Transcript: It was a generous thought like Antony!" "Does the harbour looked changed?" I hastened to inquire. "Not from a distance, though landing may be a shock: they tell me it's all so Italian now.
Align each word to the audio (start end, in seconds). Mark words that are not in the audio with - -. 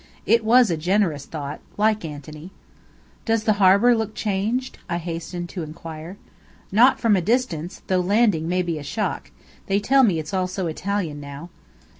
It 0.25 0.43
was 0.43 0.71
a 0.71 0.77
generous 0.77 1.27
thought 1.27 1.59
like 1.77 2.03
Antony!" 2.03 2.49
"Does 3.23 3.43
the 3.43 3.53
harbour 3.61 3.95
looked 3.95 4.15
changed?" 4.15 4.79
I 4.89 4.97
hastened 4.97 5.49
to 5.49 5.61
inquire. 5.61 6.17
"Not 6.71 6.99
from 6.99 7.15
a 7.15 7.21
distance, 7.21 7.83
though 7.85 7.99
landing 8.01 8.47
may 8.49 8.63
be 8.63 8.79
a 8.79 8.83
shock: 8.83 9.29
they 9.67 9.79
tell 9.79 10.01
me 10.01 10.17
it's 10.17 10.33
all 10.33 10.47
so 10.47 10.65
Italian 10.65 11.19
now. 11.19 11.51